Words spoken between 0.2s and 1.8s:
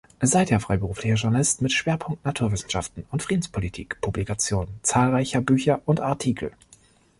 Seither freiberuflicher Journalist mit